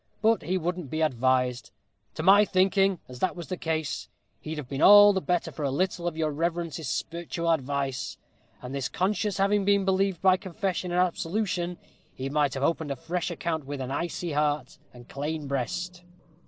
[0.23, 1.69] But he wouldn't be advised.
[2.15, 5.61] To my thinking, as that was the case, he'd have been all the better for
[5.61, 8.17] a little of your reverence's sperretual advice;
[8.63, 11.77] and his conscience having been relieved by confession and absolution,
[12.15, 16.01] he might have opened a fresh account with an aisy heart and clane breast."